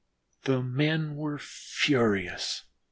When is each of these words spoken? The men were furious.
The 0.45 0.63
men 0.63 1.15
were 1.15 1.37
furious. 1.37 2.63